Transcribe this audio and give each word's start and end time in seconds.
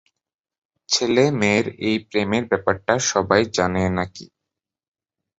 ছেলে-মেয়ের 0.89 1.65
এই 1.87 1.97
প্রেমের 2.07 2.43
ব্যাপারটা 2.51 2.93
সবাই 3.11 3.41
জানে 3.57 3.83
নাকি? 3.97 4.25